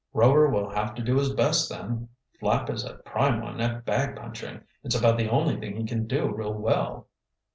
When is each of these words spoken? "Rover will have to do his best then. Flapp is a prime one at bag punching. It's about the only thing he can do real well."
"Rover 0.13 0.49
will 0.49 0.71
have 0.71 0.95
to 0.95 1.03
do 1.03 1.17
his 1.17 1.31
best 1.31 1.69
then. 1.69 2.09
Flapp 2.39 2.71
is 2.71 2.83
a 2.83 2.95
prime 2.95 3.39
one 3.39 3.61
at 3.61 3.85
bag 3.85 4.15
punching. 4.15 4.61
It's 4.83 4.95
about 4.95 5.15
the 5.15 5.29
only 5.29 5.57
thing 5.59 5.75
he 5.75 5.85
can 5.85 6.07
do 6.07 6.33
real 6.33 6.55
well." 6.55 7.07